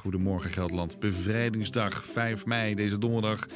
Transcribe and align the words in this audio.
Goedemorgen 0.00 0.50
Gelderland, 0.50 0.98
bevrijdingsdag 0.98 2.04
5 2.06 2.46
mei, 2.46 2.74
deze 2.74 2.98
donderdag. 2.98 3.46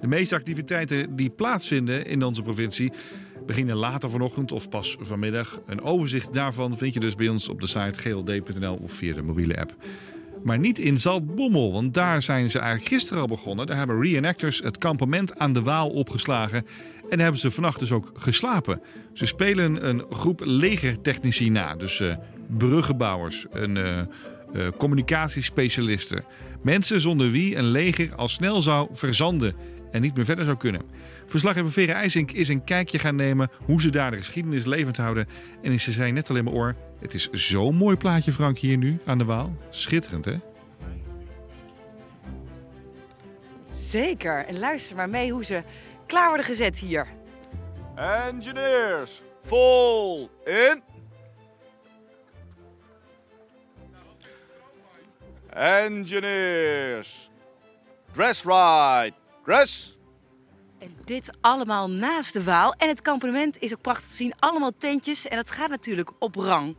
De 0.00 0.06
meeste 0.06 0.34
activiteiten 0.34 1.16
die 1.16 1.30
plaatsvinden 1.30 2.06
in 2.06 2.22
onze 2.22 2.42
provincie 2.42 2.92
beginnen 3.46 3.76
later 3.76 4.10
vanochtend 4.10 4.52
of 4.52 4.68
pas 4.68 4.96
vanmiddag. 5.00 5.60
Een 5.66 5.82
overzicht 5.82 6.32
daarvan 6.32 6.78
vind 6.78 6.94
je 6.94 7.00
dus 7.00 7.14
bij 7.14 7.28
ons 7.28 7.48
op 7.48 7.60
de 7.60 7.66
site 7.66 8.00
gld.nl 8.00 8.74
of 8.74 8.92
via 8.92 9.14
de 9.14 9.22
mobiele 9.22 9.60
app. 9.60 9.74
Maar 10.44 10.58
niet 10.58 10.78
in 10.78 10.98
Zaltbommel, 10.98 11.72
want 11.72 11.94
daar 11.94 12.22
zijn 12.22 12.50
ze 12.50 12.58
eigenlijk 12.58 12.88
gisteren 12.88 13.22
al 13.22 13.28
begonnen. 13.28 13.66
Daar 13.66 13.76
hebben 13.76 14.00
reenactors 14.00 14.58
het 14.58 14.78
kampement 14.78 15.38
aan 15.38 15.52
de 15.52 15.62
Waal 15.62 15.90
opgeslagen. 15.90 16.66
En 17.08 17.20
hebben 17.20 17.40
ze 17.40 17.50
vannacht 17.50 17.78
dus 17.78 17.92
ook 17.92 18.10
geslapen. 18.14 18.80
Ze 19.12 19.26
spelen 19.26 19.88
een 19.88 20.04
groep 20.10 20.40
legertechnici 20.44 21.50
na. 21.50 21.74
Dus 21.74 22.00
uh, 22.00 22.14
bruggenbouwers, 22.58 23.46
een, 23.50 23.76
uh, 23.76 24.00
uh, 24.54 24.68
communicatiespecialisten. 24.78 26.24
Mensen 26.62 27.00
zonder 27.00 27.30
wie 27.30 27.56
een 27.56 27.64
leger 27.64 28.14
al 28.14 28.28
snel 28.28 28.62
zou 28.62 28.88
verzanden 28.92 29.54
en 29.90 30.00
niet 30.00 30.16
meer 30.16 30.24
verder 30.24 30.44
zou 30.44 30.56
kunnen. 30.56 30.82
Verslaggever 31.26 31.72
Vera 31.72 31.92
IJsink 31.92 32.30
is 32.30 32.48
een 32.48 32.64
kijkje 32.64 32.98
gaan 32.98 33.16
nemen 33.16 33.50
hoe 33.64 33.80
ze 33.80 33.90
daar 33.90 34.10
de 34.10 34.16
geschiedenis 34.16 34.64
levend 34.64 34.96
houden. 34.96 35.26
En 35.62 35.80
ze 35.80 35.92
zei 35.92 36.12
net 36.12 36.30
al 36.30 36.36
in 36.36 36.44
mijn 36.44 36.56
oor, 36.56 36.74
het 37.00 37.14
is 37.14 37.30
zo'n 37.30 37.74
mooi 37.74 37.96
plaatje 37.96 38.32
Frank 38.32 38.58
hier 38.58 38.76
nu 38.76 39.00
aan 39.04 39.18
de 39.18 39.24
Waal. 39.24 39.56
Schitterend 39.70 40.24
hè? 40.24 40.34
Zeker. 43.72 44.46
En 44.46 44.58
luister 44.58 44.96
maar 44.96 45.10
mee 45.10 45.32
hoe 45.32 45.44
ze 45.44 45.62
klaar 46.06 46.28
worden 46.28 46.46
gezet 46.46 46.78
hier. 46.78 47.06
Engineers, 47.96 49.22
vol 49.44 50.30
in. 50.44 50.93
Engineers, 55.54 57.30
dress 58.12 58.42
right, 58.42 59.14
dress. 59.44 59.96
En 60.78 60.96
dit 61.04 61.30
allemaal 61.40 61.90
naast 61.90 62.32
de 62.32 62.44
Waal. 62.44 62.74
En 62.78 62.88
het 62.88 63.02
kampement 63.02 63.58
is 63.58 63.72
ook 63.72 63.80
prachtig 63.80 64.08
te 64.08 64.14
zien. 64.14 64.34
Allemaal 64.38 64.72
tentjes. 64.78 65.28
En 65.28 65.36
dat 65.36 65.50
gaat 65.50 65.68
natuurlijk 65.70 66.10
op 66.18 66.34
rang. 66.34 66.76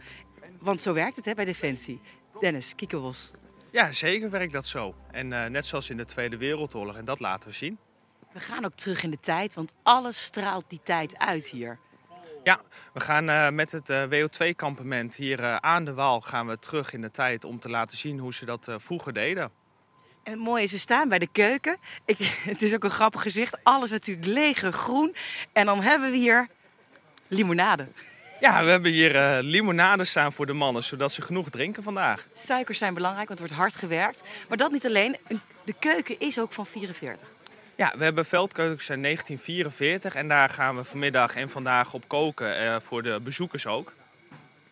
Want 0.59 0.81
zo 0.81 0.93
werkt 0.93 1.15
het 1.15 1.25
hè, 1.25 1.33
bij 1.33 1.45
Defensie. 1.45 2.01
Dennis, 2.39 2.75
Kiekewos. 2.75 3.31
Ja, 3.71 3.91
zeker 3.91 4.29
werkt 4.29 4.53
dat 4.53 4.67
zo. 4.67 4.95
En 5.11 5.31
uh, 5.31 5.45
net 5.45 5.65
zoals 5.65 5.89
in 5.89 5.97
de 5.97 6.05
Tweede 6.05 6.37
Wereldoorlog. 6.37 6.97
En 6.97 7.05
dat 7.05 7.19
laten 7.19 7.49
we 7.49 7.55
zien. 7.55 7.77
We 8.31 8.39
gaan 8.39 8.65
ook 8.65 8.73
terug 8.73 9.03
in 9.03 9.11
de 9.11 9.19
tijd, 9.19 9.53
want 9.53 9.73
alles 9.83 10.23
straalt 10.23 10.65
die 10.67 10.81
tijd 10.83 11.17
uit 11.17 11.45
hier. 11.45 11.79
Ja, 12.45 12.61
we 12.93 12.99
gaan 12.99 13.29
uh, 13.29 13.49
met 13.49 13.71
het 13.71 13.89
uh, 13.89 14.03
WO2-kampement 14.03 15.15
hier 15.15 15.39
uh, 15.39 15.55
aan 15.55 15.85
de 15.85 15.93
Waal 15.93 16.21
gaan 16.21 16.47
we 16.47 16.59
terug 16.59 16.93
in 16.93 17.01
de 17.01 17.11
tijd 17.11 17.45
om 17.45 17.59
te 17.59 17.69
laten 17.69 17.97
zien 17.97 18.19
hoe 18.19 18.33
ze 18.33 18.45
dat 18.45 18.67
vroeger 18.77 19.13
deden. 19.13 19.51
En 20.23 20.31
het 20.31 20.41
mooie 20.41 20.63
is, 20.63 20.71
we 20.71 20.77
staan 20.77 21.09
bij 21.09 21.19
de 21.19 21.27
keuken. 21.31 21.77
Ik, 22.05 22.17
het 22.51 22.61
is 22.61 22.73
ook 22.73 22.83
een 22.83 22.89
grappig 22.89 23.21
gezicht. 23.21 23.57
Alles 23.63 23.89
natuurlijk 23.89 24.27
leger 24.27 24.71
groen. 24.71 25.15
En 25.53 25.65
dan 25.65 25.81
hebben 25.81 26.11
we 26.11 26.17
hier 26.17 26.47
limonade. 27.27 27.87
Ja, 28.39 28.63
we 28.63 28.69
hebben 28.69 28.91
hier 28.91 29.41
limonade 29.41 30.03
staan 30.03 30.33
voor 30.33 30.45
de 30.45 30.53
mannen, 30.53 30.83
zodat 30.83 31.11
ze 31.11 31.21
genoeg 31.21 31.49
drinken 31.49 31.83
vandaag. 31.83 32.27
Suikers 32.37 32.77
zijn 32.77 32.93
belangrijk, 32.93 33.27
want 33.27 33.39
er 33.39 33.45
wordt 33.45 33.61
hard 33.61 33.75
gewerkt. 33.75 34.21
Maar 34.47 34.57
dat 34.57 34.71
niet 34.71 34.85
alleen, 34.85 35.17
de 35.63 35.73
keuken 35.79 36.19
is 36.19 36.39
ook 36.39 36.53
van 36.53 36.65
44. 36.65 37.27
Ja, 37.77 37.93
we 37.97 38.03
hebben 38.03 38.25
veldkeukens 38.25 38.89
in 38.89 39.01
1944 39.01 40.15
en 40.15 40.27
daar 40.27 40.49
gaan 40.49 40.75
we 40.75 40.83
vanmiddag 40.83 41.35
en 41.35 41.49
vandaag 41.49 41.93
op 41.93 42.07
koken 42.07 42.61
uh, 42.61 42.75
voor 42.79 43.03
de 43.03 43.19
bezoekers 43.23 43.67
ook. 43.67 43.93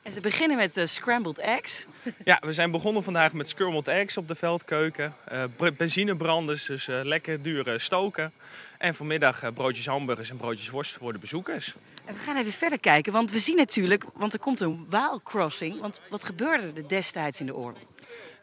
En 0.01 0.11
ze 0.11 0.19
beginnen 0.19 0.57
met 0.57 0.77
uh, 0.77 0.85
scrambled 0.85 1.37
eggs. 1.37 1.85
Ja, 2.23 2.41
we 2.45 2.53
zijn 2.53 2.71
begonnen 2.71 3.03
vandaag 3.03 3.33
met 3.33 3.49
scrambled 3.49 3.87
eggs 3.87 4.17
op 4.17 4.27
de 4.27 4.35
veldkeuken. 4.35 5.15
Uh, 5.31 5.69
benzinebranders, 5.77 6.65
dus 6.65 6.85
lekker 6.85 7.41
dure 7.41 7.79
stoken. 7.79 8.31
En 8.77 8.93
vanmiddag 8.93 9.53
broodjes 9.53 9.85
hamburgers 9.85 10.29
en 10.29 10.37
broodjes 10.37 10.69
worst 10.69 10.97
voor 10.97 11.13
de 11.13 11.19
bezoekers. 11.19 11.75
En 12.05 12.13
we 12.13 12.19
gaan 12.19 12.37
even 12.37 12.51
verder 12.51 12.79
kijken, 12.79 13.13
want 13.13 13.31
we 13.31 13.39
zien 13.39 13.55
natuurlijk, 13.55 14.03
want 14.13 14.33
er 14.33 14.39
komt 14.39 14.59
een 14.59 14.85
waalcrossing. 14.89 15.79
Want 15.79 16.01
wat 16.09 16.23
gebeurde 16.23 16.71
er 16.75 16.87
destijds 16.87 17.39
in 17.39 17.45
de 17.45 17.55
oorlog? 17.55 17.81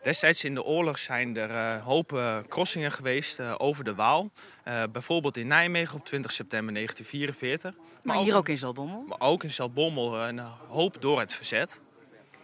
Destijds 0.02 0.44
in 0.44 0.54
de 0.54 0.62
oorlog 0.62 0.98
zijn 0.98 1.36
er 1.36 1.50
uh, 1.50 1.84
hopen 1.84 2.46
crossingen 2.48 2.92
geweest 2.92 3.40
uh, 3.40 3.54
over 3.58 3.84
de 3.84 3.94
Waal. 3.94 4.30
Uh, 4.68 4.82
bijvoorbeeld 4.92 5.36
in 5.36 5.46
Nijmegen 5.46 5.98
op 5.98 6.06
20 6.06 6.32
september 6.32 6.74
1944. 6.74 7.74
Maar, 8.02 8.16
maar 8.16 8.24
hier 8.24 8.36
ook, 8.36 8.48
in 8.48 8.58
Zaltbommel? 8.58 9.04
Maar 9.06 9.20
ook 9.20 9.42
in 9.42 9.50
Zaltbommel 9.50 10.18
een 10.18 10.38
hoop 10.68 10.96
door 11.00 11.20
het 11.20 11.34
verzet. 11.34 11.80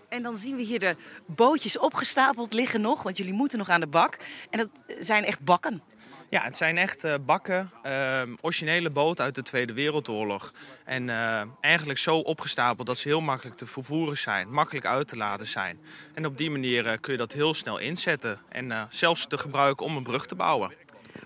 En 0.08 0.22
dan 0.22 0.36
zien 0.38 0.56
we 0.56 0.62
hier 0.62 0.78
de 0.78 0.96
bootjes 1.26 1.78
opgestapeld 1.78 2.52
liggen 2.52 2.80
nog, 2.80 3.02
want 3.02 3.16
jullie 3.16 3.32
moeten 3.32 3.58
nog 3.58 3.68
aan 3.68 3.80
de 3.80 3.86
bak. 3.86 4.16
En 4.50 4.58
dat 4.58 4.96
zijn 5.06 5.24
echt 5.24 5.40
bakken. 5.40 5.82
Ja, 6.30 6.42
het 6.42 6.56
zijn 6.56 6.78
echt 6.78 7.04
uh, 7.04 7.14
bakken, 7.26 7.70
uh, 7.86 8.22
originele 8.40 8.90
boten 8.90 9.24
uit 9.24 9.34
de 9.34 9.42
Tweede 9.42 9.72
Wereldoorlog. 9.72 10.52
En 10.84 11.08
uh, 11.08 11.42
eigenlijk 11.60 11.98
zo 11.98 12.18
opgestapeld 12.18 12.86
dat 12.86 12.98
ze 12.98 13.08
heel 13.08 13.20
makkelijk 13.20 13.56
te 13.56 13.66
vervoeren 13.66 14.16
zijn, 14.16 14.50
makkelijk 14.50 14.86
uit 14.86 15.08
te 15.08 15.16
laden 15.16 15.46
zijn. 15.46 15.80
En 16.14 16.26
op 16.26 16.38
die 16.38 16.50
manier 16.50 16.98
kun 17.00 17.12
je 17.12 17.18
dat 17.18 17.32
heel 17.32 17.54
snel 17.54 17.78
inzetten 17.78 18.40
en 18.48 18.88
zelfs 18.90 19.26
te 19.26 19.38
gebruiken 19.38 19.86
om 19.86 19.96
een 19.96 20.02
brug 20.02 20.26
te 20.26 20.34
bouwen. 20.34 20.72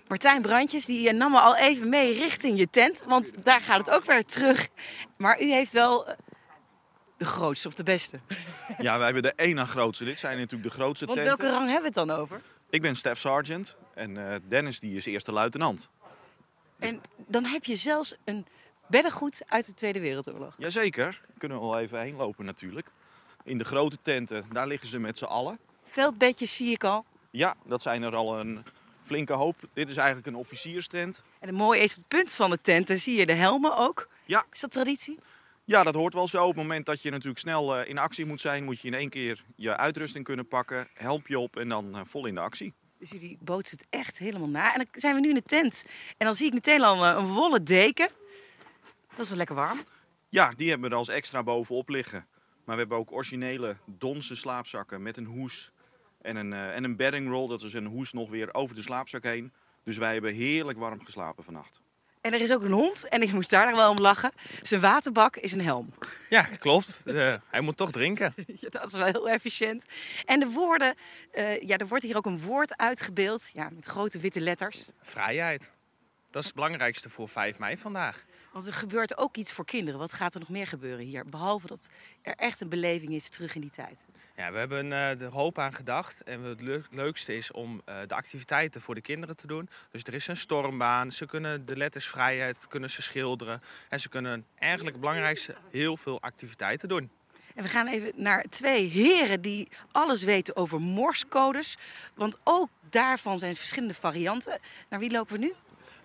Martijn 0.07 0.41
Brandjes 0.41 0.85
die 0.85 1.13
nam 1.13 1.31
me 1.31 1.39
al 1.39 1.57
even 1.57 1.89
mee 1.89 2.13
richting 2.13 2.57
je 2.57 2.69
tent, 2.69 3.03
want 3.05 3.31
daar 3.43 3.61
gaat 3.61 3.77
het 3.77 3.89
ook 3.89 4.05
weer 4.05 4.25
terug. 4.25 4.67
Maar 5.17 5.41
u 5.41 5.51
heeft 5.51 5.71
wel 5.71 6.07
de 7.17 7.25
grootste 7.25 7.67
of 7.67 7.73
de 7.73 7.83
beste. 7.83 8.19
Ja, 8.77 8.95
wij 8.95 9.05
hebben 9.05 9.23
de 9.23 9.33
één 9.35 9.55
na 9.55 9.65
grootste. 9.65 10.03
Dit 10.03 10.19
zijn 10.19 10.37
natuurlijk 10.37 10.63
de 10.63 10.75
grootste 10.75 11.05
Want 11.05 11.17
tenten. 11.17 11.37
welke 11.37 11.53
rang 11.53 11.69
hebben 11.69 11.91
we 11.93 11.99
het 11.99 12.07
dan 12.07 12.17
over? 12.17 12.41
Ik 12.71 12.81
ben 12.81 12.95
Stef 12.95 13.19
Sergeant 13.19 13.75
en 13.93 14.15
uh, 14.15 14.35
Dennis 14.47 14.79
die 14.79 14.95
is 14.95 15.05
eerste 15.05 15.31
luitenant. 15.31 15.89
En 16.79 17.01
dan 17.27 17.45
heb 17.45 17.63
je 17.63 17.75
zelfs 17.75 18.15
een 18.23 18.45
beddengoed 18.87 19.41
uit 19.47 19.65
de 19.65 19.73
Tweede 19.73 19.99
Wereldoorlog. 19.99 20.55
Jazeker, 20.57 21.21
kunnen 21.37 21.59
we 21.59 21.63
wel 21.63 21.79
even 21.79 21.99
heen 21.99 22.15
lopen 22.15 22.45
natuurlijk. 22.45 22.87
In 23.43 23.57
de 23.57 23.63
grote 23.63 23.97
tenten, 24.01 24.45
daar 24.51 24.67
liggen 24.67 24.87
ze 24.87 24.99
met 24.99 25.17
z'n 25.17 25.23
allen. 25.23 25.59
Veldbedjes 25.85 26.55
zie 26.55 26.71
ik 26.71 26.83
al. 26.83 27.05
Ja, 27.31 27.55
dat 27.65 27.81
zijn 27.81 28.03
er 28.03 28.15
al 28.15 28.39
een 28.39 28.63
flinke 29.05 29.33
hoop. 29.33 29.55
Dit 29.73 29.89
is 29.89 29.97
eigenlijk 29.97 30.27
een 30.27 30.35
officierstent. 30.35 31.23
En 31.39 31.47
het 31.47 31.57
mooie 31.57 31.79
is, 31.79 31.91
op 31.91 31.97
het 31.97 32.07
punt 32.07 32.33
van 32.33 32.49
de 32.49 32.61
tenten 32.61 32.99
zie 32.99 33.19
je 33.19 33.25
de 33.25 33.33
helmen 33.33 33.77
ook. 33.77 34.07
Ja. 34.25 34.45
Is 34.51 34.59
dat 34.59 34.71
traditie? 34.71 35.17
Ja, 35.71 35.83
dat 35.83 35.95
hoort 35.95 36.13
wel 36.13 36.27
zo. 36.27 36.41
Op 36.41 36.47
het 36.47 36.57
moment 36.57 36.85
dat 36.85 37.01
je 37.01 37.09
natuurlijk 37.09 37.39
snel 37.39 37.79
uh, 37.79 37.87
in 37.87 37.97
actie 37.97 38.25
moet 38.25 38.41
zijn, 38.41 38.63
moet 38.63 38.79
je 38.79 38.87
in 38.87 38.93
één 38.93 39.09
keer 39.09 39.43
je 39.55 39.77
uitrusting 39.77 40.23
kunnen 40.25 40.47
pakken, 40.47 40.87
helmpje 40.93 41.39
op 41.39 41.55
en 41.55 41.69
dan 41.69 41.95
uh, 41.95 42.01
vol 42.05 42.25
in 42.25 42.35
de 42.35 42.41
actie. 42.41 42.73
Dus 42.99 43.09
jullie 43.09 43.37
boot 43.41 43.67
zit 43.67 43.85
echt 43.89 44.17
helemaal 44.17 44.49
na. 44.49 44.73
En 44.73 44.77
dan 44.77 44.87
zijn 44.91 45.15
we 45.15 45.21
nu 45.21 45.29
in 45.29 45.35
de 45.35 45.43
tent. 45.43 45.85
En 46.17 46.25
dan 46.25 46.35
zie 46.35 46.47
ik 46.47 46.53
meteen 46.53 46.81
al 46.81 47.05
een, 47.05 47.17
een 47.17 47.25
wollen 47.25 47.63
deken. 47.63 48.09
Dat 49.09 49.19
is 49.19 49.27
wel 49.29 49.37
lekker 49.37 49.55
warm. 49.55 49.79
Ja, 50.29 50.51
die 50.57 50.69
hebben 50.69 50.87
we 50.87 50.93
er 50.93 50.99
als 50.99 51.09
extra 51.09 51.43
bovenop 51.43 51.89
liggen. 51.89 52.27
Maar 52.63 52.75
we 52.75 52.81
hebben 52.81 52.97
ook 52.97 53.11
originele 53.11 53.75
donse 53.85 54.35
slaapzakken 54.35 55.01
met 55.01 55.17
een 55.17 55.25
hoes 55.25 55.71
en 56.21 56.35
een, 56.35 56.53
en 56.53 56.83
een 56.83 56.95
bedding 56.95 57.29
roll. 57.29 57.47
Dat 57.47 57.61
is 57.61 57.73
een 57.73 57.85
hoes 57.85 58.13
nog 58.13 58.29
weer 58.29 58.53
over 58.53 58.75
de 58.75 58.81
slaapzak 58.81 59.23
heen. 59.23 59.51
Dus 59.83 59.97
wij 59.97 60.13
hebben 60.13 60.33
heerlijk 60.33 60.77
warm 60.77 61.03
geslapen 61.05 61.43
vannacht. 61.43 61.81
En 62.21 62.33
er 62.33 62.41
is 62.41 62.51
ook 62.51 62.63
een 62.63 62.71
hond, 62.71 63.07
en 63.07 63.21
ik 63.21 63.33
moest 63.33 63.49
daar 63.49 63.65
nog 63.65 63.75
wel 63.75 63.91
om 63.91 63.97
lachen. 63.97 64.31
Zijn 64.61 64.81
waterbak 64.81 65.35
is 65.35 65.51
een 65.51 65.61
helm. 65.61 65.93
Ja, 66.29 66.41
klopt. 66.41 67.01
Uh, 67.05 67.35
hij 67.49 67.61
moet 67.61 67.77
toch 67.77 67.91
drinken. 67.91 68.33
ja, 68.61 68.69
dat 68.69 68.85
is 68.85 68.93
wel 68.93 69.05
heel 69.05 69.29
efficiënt. 69.29 69.85
En 70.25 70.39
de 70.39 70.49
woorden, 70.49 70.95
uh, 71.33 71.61
ja, 71.61 71.77
er 71.77 71.87
wordt 71.87 72.03
hier 72.03 72.17
ook 72.17 72.25
een 72.25 72.41
woord 72.41 72.77
uitgebeeld, 72.77 73.49
ja, 73.53 73.69
met 73.69 73.85
grote 73.85 74.19
witte 74.19 74.41
letters. 74.41 74.85
Vrijheid. 75.01 75.71
Dat 76.31 76.41
is 76.41 76.45
het 76.45 76.55
belangrijkste 76.55 77.09
voor 77.09 77.29
5 77.29 77.57
mei 77.57 77.77
vandaag. 77.77 78.23
Want 78.51 78.67
er 78.67 78.73
gebeurt 78.73 79.17
ook 79.17 79.37
iets 79.37 79.53
voor 79.53 79.65
kinderen. 79.65 79.99
Wat 79.99 80.13
gaat 80.13 80.33
er 80.33 80.39
nog 80.39 80.49
meer 80.49 80.67
gebeuren 80.67 81.05
hier? 81.05 81.25
Behalve 81.25 81.67
dat 81.67 81.87
er 82.21 82.35
echt 82.35 82.61
een 82.61 82.69
beleving 82.69 83.13
is 83.13 83.29
terug 83.29 83.55
in 83.55 83.61
die 83.61 83.71
tijd. 83.71 83.99
Ja, 84.41 84.51
we 84.51 84.57
hebben 84.57 84.91
er 84.91 85.25
hoop 85.25 85.59
aan 85.59 85.73
gedacht. 85.73 86.23
En 86.23 86.43
het 86.43 86.61
le 86.61 86.81
leukste 86.89 87.37
is 87.37 87.51
om 87.51 87.81
uh, 87.89 87.95
de 88.07 88.15
activiteiten 88.15 88.81
voor 88.81 88.95
de 88.95 89.01
kinderen 89.01 89.37
te 89.37 89.47
doen. 89.47 89.69
Dus 89.91 90.03
er 90.03 90.13
is 90.13 90.27
een 90.27 90.37
stormbaan. 90.37 91.11
Ze 91.11 91.25
kunnen 91.25 91.65
de 91.65 91.77
letters 91.77 92.07
vrijheid 92.07 92.67
kunnen 92.67 92.89
ze 92.89 93.01
schilderen. 93.01 93.61
En 93.89 93.99
ze 93.99 94.09
kunnen 94.09 94.45
eigenlijk 94.59 94.95
het 94.95 95.05
belangrijkste 95.05 95.55
heel 95.71 95.97
veel 95.97 96.21
activiteiten 96.21 96.89
doen. 96.89 97.09
En 97.55 97.63
we 97.63 97.69
gaan 97.69 97.87
even 97.87 98.11
naar 98.15 98.45
twee 98.49 98.89
heren 98.89 99.41
die 99.41 99.69
alles 99.91 100.23
weten 100.23 100.55
over 100.55 100.81
morscodes. 100.81 101.77
Want 102.13 102.37
ook 102.43 102.69
daarvan 102.89 103.39
zijn 103.39 103.55
verschillende 103.55 103.93
varianten. 103.93 104.59
Naar 104.89 104.99
wie 104.99 105.11
lopen 105.11 105.33
we 105.33 105.39
nu? 105.39 105.53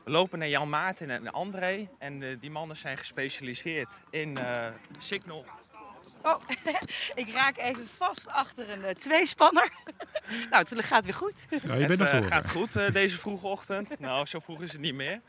We 0.04 0.10
lopen 0.10 0.38
naar 0.38 0.48
Jan 0.48 0.68
Maarten 0.68 1.10
en 1.10 1.32
André. 1.32 1.88
En 1.98 2.20
uh, 2.20 2.36
die 2.40 2.50
mannen 2.50 2.76
zijn 2.76 2.98
gespecialiseerd 2.98 3.88
in 4.10 4.38
signal 4.98 5.44
Oh, 6.26 6.40
ik 7.22 7.32
raak 7.32 7.56
even 7.56 7.88
vast 7.96 8.28
achter 8.28 8.70
een 8.70 8.80
uh, 8.80 8.90
tweespanner. 8.90 9.70
nou, 10.50 10.66
het 10.68 10.84
gaat 10.84 11.04
weer 11.04 11.14
goed. 11.14 11.32
Ja, 11.48 11.74
je 11.74 11.86
bent 11.86 12.00
het 12.00 12.24
uh, 12.24 12.30
gaat 12.30 12.50
goed 12.50 12.76
uh, 12.76 12.90
deze 12.92 13.18
vroege 13.18 13.46
ochtend. 13.46 13.98
nou, 13.98 14.26
zo 14.26 14.38
vroeg 14.38 14.62
is 14.62 14.72
het 14.72 14.80
niet 14.80 14.94
meer. 14.94 15.20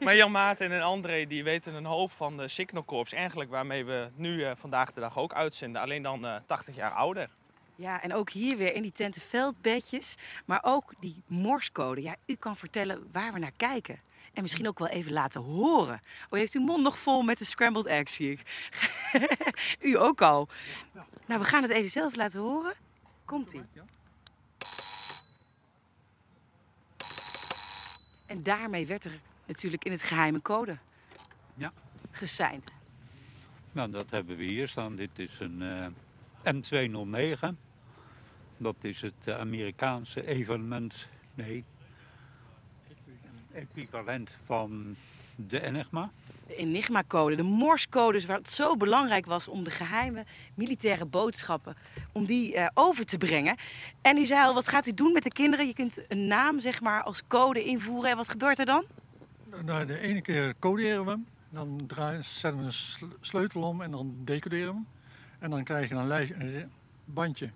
Maar 0.00 0.16
Jan 0.16 0.30
Maarten 0.30 0.72
en 0.72 0.82
André 0.82 1.26
die 1.26 1.44
weten 1.44 1.74
een 1.74 1.84
hoop 1.84 2.12
van 2.12 2.36
de 2.36 2.48
Signal 2.48 2.84
Corps. 2.84 3.12
Eigenlijk 3.12 3.50
waarmee 3.50 3.84
we 3.84 4.08
nu 4.14 4.44
vandaag 4.56 4.92
de 4.92 5.00
dag 5.00 5.18
ook 5.18 5.34
uitzenden. 5.34 5.82
Alleen 5.82 6.02
dan 6.02 6.42
80 6.46 6.74
jaar 6.74 6.90
ouder. 6.90 7.28
Ja, 7.74 8.02
en 8.02 8.14
ook 8.14 8.30
hier 8.30 8.56
weer 8.56 8.74
in 8.74 8.82
die 8.82 8.92
tenten 8.92 9.20
veldbedjes, 9.20 10.14
maar 10.44 10.60
ook 10.62 10.92
die 11.00 11.22
morscode. 11.26 12.02
Ja, 12.02 12.16
u 12.26 12.34
kan 12.34 12.56
vertellen 12.56 13.08
waar 13.12 13.32
we 13.32 13.38
naar 13.38 13.52
kijken. 13.56 14.00
En 14.32 14.42
misschien 14.42 14.68
ook 14.68 14.78
wel 14.78 14.88
even 14.88 15.12
laten 15.12 15.40
horen. 15.40 16.00
Oh, 16.30 16.38
heeft 16.38 16.54
uw 16.54 16.62
mond 16.62 16.82
nog 16.82 16.98
vol 16.98 17.22
met 17.22 17.38
de 17.38 17.44
scrambled 17.44 17.86
eggs, 17.86 18.14
zie 18.14 18.30
ik. 18.30 18.70
u 19.90 19.98
ook 19.98 20.22
al. 20.22 20.48
Nou, 21.26 21.40
we 21.40 21.46
gaan 21.46 21.62
het 21.62 21.70
even 21.72 21.90
zelf 21.90 22.16
laten 22.16 22.40
horen. 22.40 22.74
Komt-ie. 23.24 23.62
En 28.26 28.42
daarmee 28.42 28.86
werd 28.86 29.04
er 29.04 29.20
natuurlijk 29.46 29.84
in 29.84 29.92
het 29.92 30.02
geheime 30.02 30.42
code 30.42 30.78
Ja. 31.54 31.72
geseind. 32.10 32.70
Nou, 33.72 33.90
dat 33.90 34.10
hebben 34.10 34.36
we 34.36 34.44
hier 34.44 34.68
staan. 34.68 34.96
Dit 34.96 35.10
is 35.18 35.38
een 35.38 35.62
eh, 35.62 36.54
M209. 36.54 37.56
Dat 38.56 38.76
is 38.80 39.00
het 39.00 39.14
eh, 39.24 39.38
Amerikaanse 39.38 40.26
evenement, 40.26 40.94
nee, 41.34 41.64
equivalent 43.54 44.30
van 44.44 44.96
de 45.36 45.62
Enigma. 45.62 46.10
De 46.46 46.56
Enigma-code, 46.56 47.36
de 47.36 47.42
Morse-codes, 47.42 48.26
waar 48.26 48.36
het 48.36 48.52
zo 48.52 48.76
belangrijk 48.76 49.26
was 49.26 49.48
om 49.48 49.64
de 49.64 49.70
geheime 49.70 50.24
militaire 50.54 51.06
boodschappen 51.06 51.76
om 52.12 52.26
die 52.26 52.54
eh, 52.54 52.68
over 52.74 53.04
te 53.04 53.18
brengen. 53.18 53.56
En 54.02 54.16
u 54.16 54.24
zei 54.24 54.46
al, 54.46 54.54
wat 54.54 54.68
gaat 54.68 54.86
u 54.86 54.94
doen 54.94 55.12
met 55.12 55.22
de 55.22 55.32
kinderen? 55.32 55.66
Je 55.66 55.74
kunt 55.74 55.98
een 56.08 56.26
naam 56.26 56.60
zeg 56.60 56.80
maar 56.80 57.02
als 57.02 57.22
code 57.26 57.64
invoeren. 57.64 58.10
En 58.10 58.16
wat 58.16 58.28
gebeurt 58.28 58.58
er 58.58 58.66
dan? 58.66 58.84
Nou, 59.64 59.86
de 59.86 59.98
ene 59.98 60.20
keer 60.20 60.54
coderen 60.58 61.04
we 61.04 61.10
hem, 61.10 61.26
dan 61.50 61.80
draaien, 61.86 62.24
zetten 62.24 62.60
we 62.60 62.66
een 62.66 62.72
sl- 62.72 63.04
sleutel 63.20 63.62
om 63.62 63.80
en 63.82 63.90
dan 63.90 64.14
decoderen 64.24 64.66
we 64.66 64.74
hem. 64.74 64.86
En 65.38 65.50
dan 65.50 65.64
krijg 65.64 65.88
je 65.88 65.94
een, 65.94 66.06
lijst, 66.06 66.32
een 66.32 66.70
bandje 67.04 67.50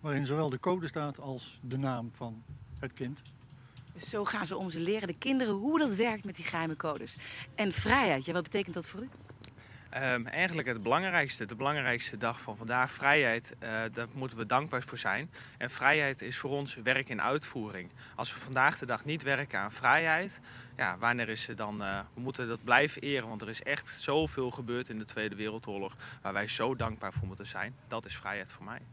waarin 0.00 0.26
zowel 0.26 0.50
de 0.50 0.60
code 0.60 0.88
staat 0.88 1.20
als 1.20 1.58
de 1.62 1.78
naam 1.78 2.10
van 2.12 2.42
het 2.78 2.92
kind. 2.92 3.22
Zo 3.96 4.24
gaan 4.24 4.46
ze 4.46 4.56
om. 4.56 4.70
Ze 4.70 4.80
leren 4.80 5.08
de 5.08 5.18
kinderen 5.18 5.54
hoe 5.54 5.78
dat 5.78 5.94
werkt 5.94 6.24
met 6.24 6.36
die 6.36 6.44
geheime 6.44 6.76
codes. 6.76 7.16
En 7.54 7.72
vrijheid, 7.72 8.24
ja, 8.24 8.32
wat 8.32 8.42
betekent 8.42 8.74
dat 8.74 8.88
voor 8.88 9.00
u? 9.00 9.08
Ehm, 9.90 10.26
eigenlijk 10.26 10.68
het 10.68 10.82
belangrijkste, 10.82 11.46
de 11.46 11.54
belangrijkste 11.54 12.16
dag 12.16 12.40
van 12.40 12.56
vandaag, 12.56 12.90
vrijheid, 12.90 13.54
eh, 13.58 13.70
daar 13.92 14.06
moeten 14.12 14.38
we 14.38 14.46
dankbaar 14.46 14.82
voor 14.82 14.98
zijn. 14.98 15.30
En 15.58 15.70
vrijheid 15.70 16.22
is 16.22 16.38
voor 16.38 16.50
ons 16.50 16.74
werk 16.74 17.08
in 17.08 17.22
uitvoering. 17.22 17.90
Als 18.14 18.34
we 18.34 18.40
vandaag 18.40 18.78
de 18.78 18.86
dag 18.86 19.04
niet 19.04 19.22
werken 19.22 19.58
aan 19.58 19.72
vrijheid, 19.72 20.40
ja, 20.76 20.98
wanneer 20.98 21.28
is 21.28 21.42
ze 21.42 21.54
dan, 21.54 21.82
eh, 21.82 21.98
we 22.14 22.20
moeten 22.20 22.48
dat 22.48 22.64
blijven 22.64 23.02
eren, 23.02 23.28
want 23.28 23.42
er 23.42 23.48
is 23.48 23.62
echt 23.62 23.96
zoveel 23.98 24.50
gebeurd 24.50 24.88
in 24.88 24.98
de 24.98 25.04
Tweede 25.04 25.34
Wereldoorlog 25.34 25.96
waar 26.22 26.32
wij 26.32 26.48
zo 26.48 26.76
dankbaar 26.76 27.12
voor 27.12 27.26
moeten 27.26 27.46
zijn. 27.46 27.74
Dat 27.88 28.04
is 28.04 28.16
vrijheid 28.16 28.52
voor 28.52 28.64
mij. 28.64 28.80